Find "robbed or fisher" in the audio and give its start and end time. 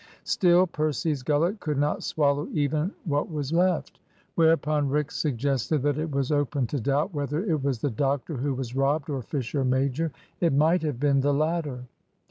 8.75-9.63